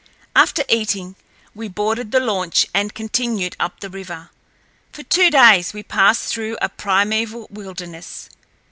After 0.35 0.63
eating, 0.67 1.15
we 1.53 1.67
boarded 1.67 2.11
the 2.11 2.19
launch 2.19 2.65
and 2.73 2.91
continued 2.95 3.55
up 3.59 3.81
the 3.81 3.89
river. 3.91 4.31
For 4.91 5.03
two 5.03 5.29
days 5.29 5.73
we 5.73 5.83
passed 5.83 6.33
through 6.33 6.57
a 6.59 6.69
primeval 6.69 7.45
wilderness. 7.51 8.27